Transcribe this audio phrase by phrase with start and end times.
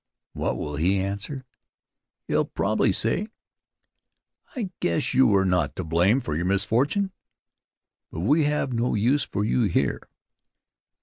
[0.33, 1.45] What will he answer?
[2.27, 3.27] He'll probably say:
[4.55, 7.11] "I guess you are not to blame for your misfortunes,
[8.11, 10.01] but we have no use for you here."